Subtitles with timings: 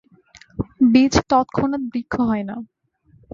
[0.91, 2.55] বীজ তৎক্ষণাৎ বৃক্ষ হয় না।